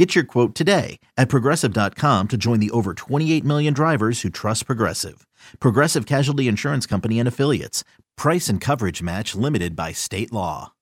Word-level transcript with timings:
Get 0.00 0.14
your 0.14 0.24
quote 0.24 0.54
today 0.54 0.98
at 1.18 1.28
progressive.com 1.28 2.28
to 2.28 2.38
join 2.38 2.58
the 2.58 2.70
over 2.70 2.94
28 2.94 3.44
million 3.44 3.74
drivers 3.74 4.22
who 4.22 4.30
trust 4.30 4.64
Progressive. 4.64 5.26
Progressive 5.60 6.06
Casualty 6.06 6.48
Insurance 6.48 6.86
Company 6.86 7.18
and 7.18 7.28
Affiliates. 7.28 7.84
Price 8.16 8.48
and 8.48 8.62
coverage 8.62 9.02
match 9.02 9.34
limited 9.34 9.76
by 9.76 9.92
state 9.92 10.32
law. 10.32 10.72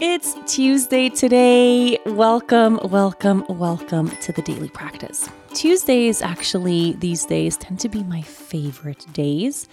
It's 0.00 0.34
Tuesday 0.46 1.10
today. 1.10 1.98
Welcome, 2.06 2.80
welcome, 2.84 3.44
welcome 3.50 4.08
to 4.08 4.32
the 4.32 4.40
daily 4.40 4.70
practice. 4.70 5.28
Tuesdays, 5.54 6.22
actually, 6.22 6.92
these 6.94 7.26
days 7.26 7.56
tend 7.56 7.80
to 7.80 7.88
be 7.88 8.04
my 8.04 8.22
favorite 8.22 9.04
days. 9.12 9.68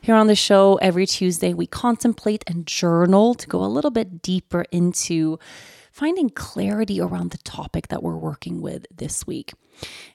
Here 0.00 0.16
on 0.16 0.26
the 0.26 0.34
show, 0.34 0.76
every 0.82 1.06
Tuesday, 1.06 1.54
we 1.54 1.66
contemplate 1.66 2.42
and 2.48 2.66
journal 2.66 3.34
to 3.34 3.46
go 3.46 3.64
a 3.64 3.66
little 3.66 3.92
bit 3.92 4.20
deeper 4.20 4.64
into 4.72 5.38
finding 5.92 6.28
clarity 6.30 7.00
around 7.00 7.30
the 7.30 7.38
topic 7.38 7.88
that 7.88 8.02
we're 8.02 8.16
working 8.16 8.60
with 8.60 8.86
this 8.94 9.26
week. 9.26 9.52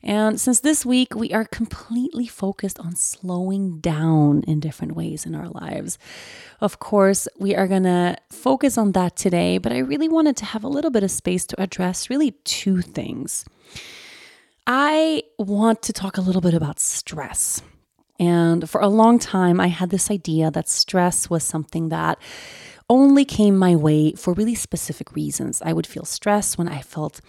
And 0.04 0.40
since 0.40 0.60
this 0.60 0.86
week 0.86 1.16
we 1.16 1.32
are 1.34 1.46
completely 1.46 2.28
focused 2.28 2.80
on 2.80 2.96
slowing 2.96 3.80
down 3.80 4.44
in 4.48 4.60
different 4.60 4.96
ways 4.96 5.26
in 5.26 5.36
our 5.36 5.50
lives, 5.50 5.98
of 6.62 6.80
course, 6.80 7.28
we 7.40 7.56
are 7.56 7.68
going 7.68 7.84
to 7.84 8.18
focus 8.30 8.78
on 8.78 8.92
that 8.94 9.16
today, 9.16 9.58
but 9.58 9.72
I 9.72 9.80
really 9.80 10.10
wanted 10.10 10.36
to 10.38 10.46
have 10.46 10.64
a 10.64 10.70
little 10.70 10.92
bit 10.92 11.04
of 11.04 11.12
space 11.12 11.46
to 11.48 11.62
address 11.62 12.10
really 12.10 12.32
two 12.44 12.82
things. 12.82 13.46
I 14.70 15.24
want 15.40 15.82
to 15.84 15.94
talk 15.94 16.18
a 16.18 16.22
little 16.22 16.42
bit 16.42 16.54
about 16.54 16.78
stress. 16.78 17.62
And 18.20 18.70
for 18.70 18.82
a 18.82 18.90
long 18.90 19.18
time, 19.18 19.62
I 19.62 19.68
had 19.68 19.92
this 19.92 20.12
idea 20.12 20.52
that 20.52 20.68
stress 20.68 21.30
was 21.30 21.46
something 21.46 21.88
that 21.88 22.20
only 22.90 23.24
came 23.24 23.58
my 23.58 23.78
way 23.78 24.12
for 24.12 24.34
really 24.34 24.56
specific 24.56 25.14
reasons. 25.16 25.62
I 25.62 25.72
would 25.72 25.88
feel 25.88 26.04
stress 26.04 26.58
when 26.58 26.68
I 26.68 26.82
felt 26.82 27.22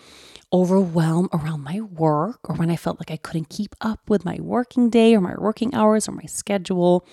overwhelmed 0.53 1.29
around 1.33 1.63
my 1.63 1.81
work 1.81 2.41
or 2.51 2.57
when 2.57 2.71
I 2.71 2.77
felt 2.77 2.99
like 2.99 3.13
I 3.13 3.17
couldn't 3.19 3.51
keep 3.51 3.77
up 3.81 4.01
with 4.11 4.25
my 4.25 4.39
working 4.41 4.91
day 4.91 5.15
or 5.15 5.21
my 5.21 5.35
working 5.39 5.73
hours 5.77 6.09
or 6.09 6.13
my 6.13 6.25
schedule. 6.25 7.07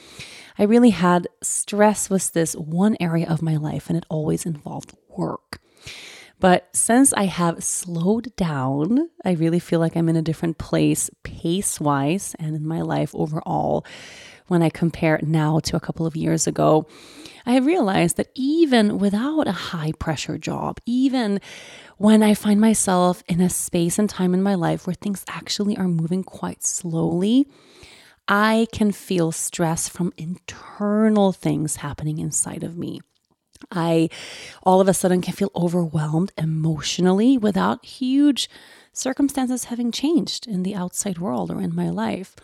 I 0.58 0.64
really 0.64 0.90
had 0.90 1.28
stress 1.44 2.10
was 2.10 2.32
this 2.32 2.54
one 2.56 2.98
area 3.00 3.30
of 3.30 3.44
my 3.44 3.58
life 3.58 3.90
and 3.90 3.98
it 3.98 4.08
always 4.10 4.44
involved 4.44 4.98
work. 5.08 5.60
But 6.46 6.70
since 6.76 7.12
I 7.12 7.24
have 7.24 7.64
slowed 7.64 8.36
down, 8.36 9.10
I 9.26 9.32
really 9.32 9.58
feel 9.58 9.80
like 9.80 9.98
I'm 9.98 10.10
in 10.10 10.16
a 10.16 10.22
different 10.22 10.60
place 10.60 11.10
pace 11.24 11.80
wise 11.80 12.36
and 12.38 12.56
in 12.56 12.68
my 12.68 12.82
life 12.82 13.16
overall 13.16 13.84
when 14.46 14.62
I 14.62 14.70
compare 14.70 15.20
now 15.24 15.58
to 15.62 15.76
a 15.76 15.80
couple 15.80 16.06
of 16.06 16.16
years 16.16 16.46
ago. 16.46 16.86
I 17.48 17.54
have 17.54 17.66
realized 17.66 18.18
that 18.18 18.30
even 18.36 19.00
without 19.00 19.48
a 19.48 19.54
high 19.54 19.94
pressure 19.94 20.38
job, 20.38 20.80
even 20.86 21.42
when 21.98 22.22
I 22.22 22.36
find 22.36 22.62
myself 22.62 23.24
in 23.28 23.42
a 23.42 23.50
space 23.50 23.98
and 23.98 24.08
time 24.08 24.36
in 24.36 24.44
my 24.44 24.54
life 24.54 24.86
where 24.86 24.94
things 24.94 25.26
actually 25.28 25.76
are 25.78 25.88
moving 25.88 26.24
quite 26.24 26.64
slowly, 26.64 27.48
I 28.28 28.68
can 28.72 28.92
feel 28.92 29.32
stress 29.32 29.90
from 29.90 30.14
internal 30.16 31.32
things 31.32 31.78
happening 31.78 32.20
inside 32.20 32.62
of 32.62 32.78
me. 32.78 33.02
I 33.72 34.10
all 34.64 34.82
of 34.82 34.88
a 34.88 34.94
sudden 34.94 35.22
can 35.22 35.34
feel 35.34 35.52
overwhelmed 35.56 36.32
emotionally 36.38 37.38
without 37.38 37.86
huge 37.86 38.50
circumstances 38.94 39.66
having 39.66 39.92
changed 39.92 40.48
in 40.48 40.64
the 40.64 40.76
outside 40.76 41.20
world 41.20 41.52
or 41.52 41.62
in 41.62 41.76
my 41.76 41.90
life. 41.90 42.36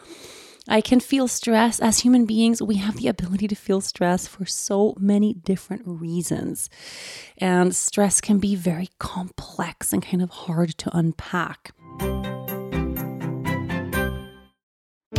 I 0.68 0.82
can 0.82 1.00
feel 1.00 1.28
stress. 1.28 1.80
As 1.80 2.00
human 2.00 2.26
beings, 2.26 2.62
we 2.62 2.76
have 2.76 2.98
the 2.98 3.08
ability 3.08 3.48
to 3.48 3.56
feel 3.56 3.82
stress 3.82 4.28
for 4.28 4.46
so 4.46 4.96
many 5.00 5.34
different 5.34 5.82
reasons. 5.86 6.70
And 7.38 7.76
stress 7.76 8.22
can 8.22 8.38
be 8.38 8.56
very 8.56 8.90
complex 9.00 9.92
and 9.92 10.04
kind 10.04 10.22
of 10.22 10.30
hard 10.30 10.78
to 10.78 10.96
unpack. 10.96 11.72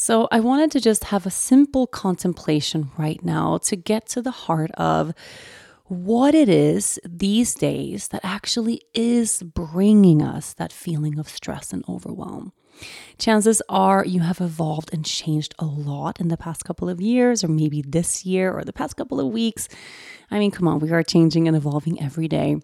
So, 0.00 0.28
I 0.32 0.40
wanted 0.40 0.70
to 0.70 0.80
just 0.80 1.04
have 1.04 1.26
a 1.26 1.30
simple 1.30 1.86
contemplation 1.86 2.90
right 2.96 3.22
now 3.22 3.58
to 3.58 3.76
get 3.76 4.08
to 4.08 4.22
the 4.22 4.30
heart 4.30 4.70
of 4.78 5.12
what 5.88 6.34
it 6.34 6.48
is 6.48 6.98
these 7.04 7.54
days 7.54 8.08
that 8.08 8.22
actually 8.24 8.80
is 8.94 9.42
bringing 9.42 10.22
us 10.22 10.54
that 10.54 10.72
feeling 10.72 11.18
of 11.18 11.28
stress 11.28 11.74
and 11.74 11.84
overwhelm. 11.86 12.54
Chances 13.18 13.60
are 13.68 14.02
you 14.02 14.20
have 14.20 14.40
evolved 14.40 14.88
and 14.90 15.04
changed 15.04 15.54
a 15.58 15.66
lot 15.66 16.18
in 16.18 16.28
the 16.28 16.38
past 16.38 16.64
couple 16.64 16.88
of 16.88 17.02
years, 17.02 17.44
or 17.44 17.48
maybe 17.48 17.82
this 17.82 18.24
year, 18.24 18.56
or 18.56 18.64
the 18.64 18.72
past 18.72 18.96
couple 18.96 19.20
of 19.20 19.26
weeks. 19.26 19.68
I 20.30 20.38
mean, 20.38 20.50
come 20.50 20.66
on, 20.66 20.78
we 20.78 20.92
are 20.92 21.02
changing 21.02 21.46
and 21.46 21.54
evolving 21.54 22.00
every 22.00 22.26
day 22.26 22.56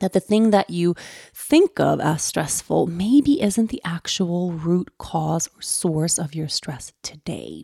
that 0.00 0.12
the 0.12 0.20
thing 0.20 0.50
that 0.50 0.70
you 0.70 0.94
think 1.32 1.78
of 1.78 2.00
as 2.00 2.22
stressful 2.22 2.86
maybe 2.86 3.40
isn't 3.40 3.70
the 3.70 3.82
actual 3.84 4.52
root 4.52 4.90
cause 4.98 5.48
or 5.56 5.62
source 5.62 6.18
of 6.18 6.34
your 6.34 6.48
stress 6.48 6.92
today. 7.02 7.62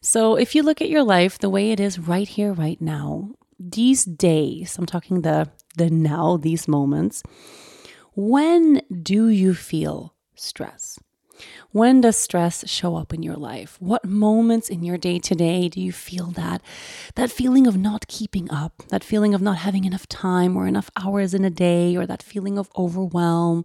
So, 0.00 0.34
if 0.34 0.54
you 0.54 0.64
look 0.64 0.82
at 0.82 0.90
your 0.90 1.04
life 1.04 1.38
the 1.38 1.50
way 1.50 1.70
it 1.70 1.78
is 1.78 1.98
right 1.98 2.26
here, 2.26 2.52
right 2.52 2.80
now, 2.80 3.30
these 3.58 4.04
days, 4.04 4.76
I'm 4.76 4.86
talking 4.86 5.22
the, 5.22 5.48
the 5.76 5.90
now, 5.90 6.36
these 6.36 6.66
moments, 6.66 7.22
when 8.14 8.82
do 9.02 9.28
you 9.28 9.54
feel 9.54 10.14
stress? 10.34 10.98
When 11.70 12.02
does 12.02 12.16
stress 12.16 12.68
show 12.68 12.96
up 12.96 13.14
in 13.14 13.22
your 13.22 13.36
life? 13.36 13.76
What 13.80 14.04
moments 14.04 14.68
in 14.68 14.84
your 14.84 14.98
day 14.98 15.18
to 15.20 15.34
day 15.34 15.68
do 15.68 15.80
you 15.80 15.92
feel 15.92 16.26
that 16.32 16.60
that 17.14 17.30
feeling 17.30 17.66
of 17.66 17.76
not 17.76 18.06
keeping 18.08 18.50
up, 18.50 18.82
that 18.88 19.02
feeling 19.02 19.34
of 19.34 19.40
not 19.40 19.56
having 19.58 19.84
enough 19.84 20.06
time 20.06 20.56
or 20.56 20.66
enough 20.66 20.90
hours 20.96 21.32
in 21.32 21.44
a 21.44 21.50
day 21.50 21.96
or 21.96 22.06
that 22.06 22.22
feeling 22.22 22.58
of 22.58 22.70
overwhelm? 22.76 23.64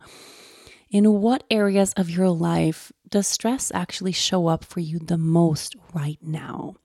In 0.89 1.21
what 1.21 1.43
areas 1.51 1.91
of 1.93 2.09
your 2.09 2.29
life 2.29 2.93
does 3.09 3.27
stress 3.27 3.71
actually 3.73 4.13
show 4.13 4.47
up 4.47 4.63
for 4.63 4.79
you 4.79 4.99
the 4.99 5.17
most 5.17 5.75
right 5.93 6.19
now? 6.21 6.75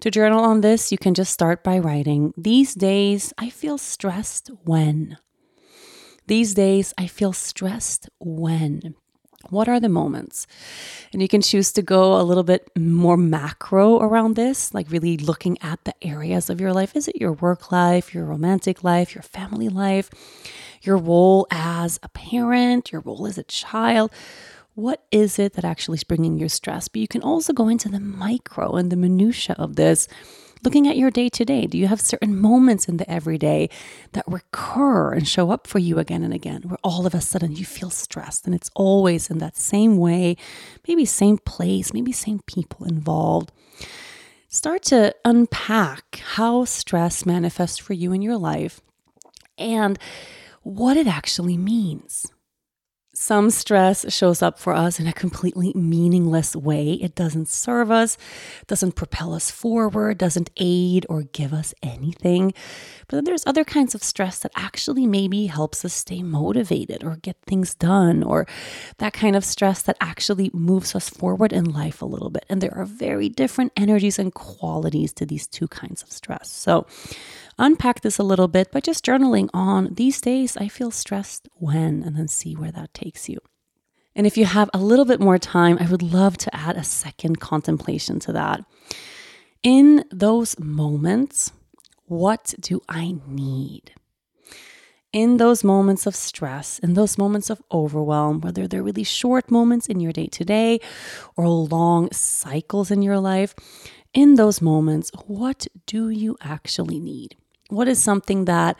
To 0.00 0.10
journal 0.12 0.44
on 0.44 0.60
this, 0.60 0.92
you 0.92 0.98
can 0.98 1.14
just 1.14 1.32
start 1.32 1.64
by 1.64 1.80
writing, 1.80 2.32
These 2.36 2.74
days 2.74 3.32
I 3.36 3.50
feel 3.50 3.78
stressed 3.78 4.50
when. 4.62 5.18
These 6.28 6.54
days 6.54 6.94
I 6.96 7.08
feel 7.08 7.32
stressed 7.32 8.08
when. 8.20 8.94
What 9.50 9.68
are 9.68 9.80
the 9.80 9.88
moments? 9.88 10.46
And 11.12 11.22
you 11.22 11.28
can 11.28 11.40
choose 11.40 11.72
to 11.72 11.82
go 11.82 12.20
a 12.20 12.22
little 12.22 12.42
bit 12.42 12.70
more 12.76 13.16
macro 13.16 14.00
around 14.00 14.34
this, 14.34 14.74
like 14.74 14.90
really 14.90 15.16
looking 15.16 15.56
at 15.62 15.82
the 15.84 15.94
areas 16.02 16.50
of 16.50 16.60
your 16.60 16.72
life. 16.72 16.96
Is 16.96 17.08
it 17.08 17.16
your 17.16 17.32
work 17.32 17.70
life, 17.72 18.12
your 18.12 18.24
romantic 18.24 18.82
life, 18.82 19.14
your 19.14 19.22
family 19.22 19.68
life, 19.68 20.10
your 20.82 20.98
role 20.98 21.46
as 21.50 21.98
a 22.02 22.08
parent, 22.08 22.92
your 22.92 23.00
role 23.00 23.26
as 23.26 23.38
a 23.38 23.44
child? 23.44 24.10
What 24.78 25.02
is 25.10 25.40
it 25.40 25.54
that 25.54 25.64
actually 25.64 25.96
is 25.96 26.04
bringing 26.04 26.38
you 26.38 26.48
stress? 26.48 26.86
But 26.86 27.00
you 27.00 27.08
can 27.08 27.20
also 27.20 27.52
go 27.52 27.66
into 27.66 27.88
the 27.88 27.98
micro 27.98 28.76
and 28.76 28.92
the 28.92 28.96
minutia 28.96 29.56
of 29.58 29.74
this 29.74 30.06
looking 30.62 30.86
at 30.86 30.96
your 30.96 31.10
day 31.10 31.28
to 31.30 31.44
day. 31.44 31.66
Do 31.66 31.76
you 31.76 31.88
have 31.88 32.00
certain 32.00 32.40
moments 32.40 32.88
in 32.88 32.98
the 32.98 33.10
everyday 33.10 33.70
that 34.12 34.24
recur 34.28 35.14
and 35.14 35.26
show 35.26 35.50
up 35.50 35.66
for 35.66 35.80
you 35.80 35.98
again 35.98 36.22
and 36.22 36.32
again, 36.32 36.62
where 36.62 36.78
all 36.84 37.06
of 37.06 37.14
a 37.16 37.20
sudden 37.20 37.56
you 37.56 37.64
feel 37.64 37.90
stressed 37.90 38.46
and 38.46 38.54
it's 38.54 38.70
always 38.76 39.30
in 39.30 39.38
that 39.38 39.56
same 39.56 39.96
way, 39.96 40.36
maybe 40.86 41.04
same 41.04 41.38
place, 41.38 41.92
maybe 41.92 42.12
same 42.12 42.38
people 42.46 42.86
involved? 42.86 43.50
Start 44.46 44.84
to 44.84 45.12
unpack 45.24 46.22
how 46.36 46.64
stress 46.64 47.26
manifests 47.26 47.78
for 47.78 47.94
you 47.94 48.12
in 48.12 48.22
your 48.22 48.36
life 48.38 48.80
and 49.58 49.98
what 50.62 50.96
it 50.96 51.08
actually 51.08 51.56
means. 51.56 52.28
Some 53.20 53.50
stress 53.50 54.14
shows 54.14 54.42
up 54.42 54.60
for 54.60 54.72
us 54.72 55.00
in 55.00 55.08
a 55.08 55.12
completely 55.12 55.72
meaningless 55.74 56.54
way. 56.54 56.92
It 56.92 57.16
doesn't 57.16 57.48
serve 57.48 57.90
us, 57.90 58.16
doesn't 58.68 58.94
propel 58.94 59.34
us 59.34 59.50
forward, 59.50 60.18
doesn't 60.18 60.50
aid 60.56 61.04
or 61.08 61.24
give 61.24 61.52
us 61.52 61.74
anything. 61.82 62.54
But 63.08 63.16
then 63.16 63.24
there's 63.24 63.44
other 63.44 63.64
kinds 63.64 63.96
of 63.96 64.04
stress 64.04 64.38
that 64.38 64.52
actually 64.54 65.04
maybe 65.04 65.46
helps 65.46 65.84
us 65.84 65.94
stay 65.94 66.22
motivated 66.22 67.02
or 67.02 67.16
get 67.16 67.36
things 67.44 67.74
done, 67.74 68.22
or 68.22 68.46
that 68.98 69.14
kind 69.14 69.34
of 69.34 69.44
stress 69.44 69.82
that 69.82 69.96
actually 70.00 70.52
moves 70.54 70.94
us 70.94 71.10
forward 71.10 71.52
in 71.52 71.64
life 71.64 72.00
a 72.00 72.06
little 72.06 72.30
bit. 72.30 72.46
And 72.48 72.60
there 72.60 72.76
are 72.76 72.84
very 72.84 73.28
different 73.28 73.72
energies 73.76 74.20
and 74.20 74.32
qualities 74.32 75.12
to 75.14 75.26
these 75.26 75.48
two 75.48 75.66
kinds 75.66 76.04
of 76.04 76.12
stress. 76.12 76.48
So, 76.48 76.86
unpack 77.58 78.00
this 78.00 78.18
a 78.18 78.22
little 78.22 78.48
bit 78.48 78.70
by 78.70 78.80
just 78.80 79.04
journaling 79.04 79.48
on 79.52 79.94
these 79.94 80.20
days 80.20 80.56
I 80.56 80.68
feel 80.68 80.90
stressed 80.90 81.48
when, 81.54 82.02
and 82.02 82.16
then 82.16 82.28
see 82.28 82.54
where 82.54 82.72
that 82.72 82.94
takes 82.94 83.28
you. 83.28 83.38
And 84.14 84.26
if 84.26 84.36
you 84.36 84.46
have 84.46 84.70
a 84.74 84.78
little 84.78 85.04
bit 85.04 85.20
more 85.20 85.38
time, 85.38 85.78
I 85.80 85.86
would 85.86 86.02
love 86.02 86.36
to 86.38 86.54
add 86.54 86.76
a 86.76 86.84
second 86.84 87.40
contemplation 87.40 88.18
to 88.20 88.32
that. 88.32 88.64
In 89.62 90.04
those 90.10 90.58
moments, 90.58 91.52
what 92.06 92.54
do 92.58 92.80
I 92.88 93.16
need? 93.26 93.92
In 95.12 95.38
those 95.38 95.64
moments 95.64 96.06
of 96.06 96.14
stress, 96.14 96.78
in 96.80 96.94
those 96.94 97.16
moments 97.16 97.48
of 97.48 97.62
overwhelm, 97.72 98.40
whether 98.40 98.66
they're 98.66 98.82
really 98.82 99.04
short 99.04 99.50
moments 99.50 99.86
in 99.86 100.00
your 100.00 100.12
day 100.12 100.26
to 100.26 100.44
day 100.44 100.80
or 101.36 101.48
long 101.48 102.10
cycles 102.12 102.90
in 102.90 103.02
your 103.02 103.18
life, 103.18 103.54
in 104.12 104.34
those 104.34 104.60
moments, 104.60 105.10
what 105.26 105.66
do 105.86 106.10
you 106.10 106.36
actually 106.40 106.98
need? 106.98 107.36
What 107.68 107.86
is 107.86 108.02
something 108.02 108.46
that 108.46 108.78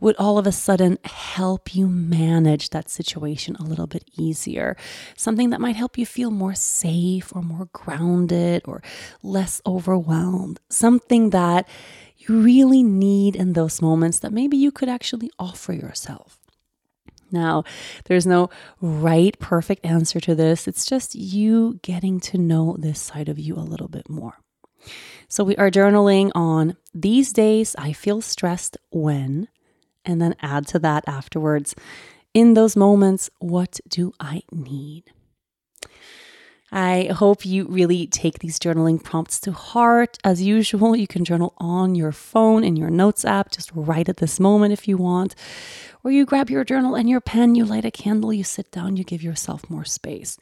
would 0.00 0.16
all 0.16 0.38
of 0.38 0.46
a 0.46 0.52
sudden 0.52 0.98
help 1.04 1.74
you 1.74 1.86
manage 1.86 2.70
that 2.70 2.88
situation 2.88 3.54
a 3.56 3.62
little 3.62 3.86
bit 3.86 4.04
easier? 4.16 4.78
Something 5.14 5.50
that 5.50 5.60
might 5.60 5.76
help 5.76 5.98
you 5.98 6.06
feel 6.06 6.30
more 6.30 6.54
safe 6.54 7.36
or 7.36 7.42
more 7.42 7.68
grounded 7.74 8.62
or 8.64 8.82
less 9.22 9.60
overwhelmed. 9.66 10.58
Something 10.70 11.30
that 11.30 11.68
you 12.16 12.40
really 12.40 12.82
need 12.82 13.36
in 13.36 13.52
those 13.52 13.82
moments 13.82 14.18
that 14.20 14.32
maybe 14.32 14.56
you 14.56 14.72
could 14.72 14.88
actually 14.88 15.30
offer 15.38 15.74
yourself. 15.74 16.38
Now, 17.30 17.64
there's 18.06 18.26
no 18.26 18.48
right, 18.80 19.38
perfect 19.38 19.84
answer 19.84 20.18
to 20.20 20.34
this. 20.34 20.66
It's 20.66 20.86
just 20.86 21.14
you 21.14 21.78
getting 21.82 22.20
to 22.20 22.38
know 22.38 22.74
this 22.78 23.00
side 23.00 23.28
of 23.28 23.38
you 23.38 23.56
a 23.56 23.60
little 23.60 23.88
bit 23.88 24.08
more. 24.08 24.38
So 25.28 25.44
we 25.44 25.56
are 25.56 25.70
journaling 25.70 26.30
on 26.34 26.76
these 26.92 27.32
days 27.32 27.76
I 27.78 27.92
feel 27.92 28.20
stressed 28.20 28.76
when, 28.90 29.48
and 30.04 30.20
then 30.20 30.34
add 30.40 30.66
to 30.68 30.78
that 30.80 31.04
afterwards. 31.06 31.74
In 32.34 32.54
those 32.54 32.76
moments, 32.76 33.30
what 33.38 33.80
do 33.88 34.12
I 34.20 34.42
need? 34.50 35.12
I 36.72 37.10
hope 37.12 37.44
you 37.44 37.66
really 37.66 38.06
take 38.06 38.38
these 38.38 38.58
journaling 38.58 39.02
prompts 39.02 39.40
to 39.40 39.52
heart. 39.52 40.18
As 40.24 40.42
usual, 40.42 40.94
you 40.94 41.06
can 41.06 41.24
journal 41.24 41.54
on 41.58 41.94
your 41.94 42.12
phone 42.12 42.62
in 42.62 42.76
your 42.76 42.90
notes 42.90 43.24
app, 43.24 43.50
just 43.50 43.70
right 43.74 44.08
at 44.08 44.18
this 44.18 44.38
moment 44.38 44.72
if 44.72 44.86
you 44.86 44.96
want. 44.96 45.34
Or 46.04 46.10
you 46.10 46.24
grab 46.24 46.48
your 46.48 46.64
journal 46.64 46.94
and 46.94 47.10
your 47.10 47.20
pen, 47.20 47.54
you 47.54 47.64
light 47.64 47.84
a 47.84 47.90
candle, 47.90 48.32
you 48.32 48.44
sit 48.44 48.70
down, 48.70 48.96
you 48.96 49.04
give 49.04 49.22
yourself 49.22 49.68
more 49.68 49.84
space. 49.84 50.38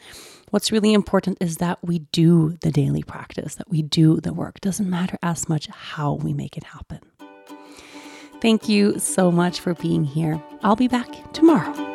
What's 0.50 0.70
really 0.70 0.92
important 0.92 1.38
is 1.40 1.56
that 1.56 1.78
we 1.82 2.00
do 2.12 2.58
the 2.60 2.70
daily 2.70 3.02
practice, 3.02 3.54
that 3.56 3.70
we 3.70 3.82
do 3.82 4.20
the 4.20 4.32
work. 4.32 4.56
It 4.56 4.62
doesn't 4.62 4.88
matter 4.88 5.18
as 5.22 5.48
much 5.48 5.66
how 5.68 6.14
we 6.14 6.32
make 6.32 6.56
it 6.56 6.64
happen. 6.64 7.00
Thank 8.40 8.68
you 8.68 9.00
so 9.00 9.32
much 9.32 9.58
for 9.58 9.74
being 9.74 10.04
here. 10.04 10.40
I'll 10.62 10.76
be 10.76 10.88
back 10.88 11.32
tomorrow. 11.32 11.87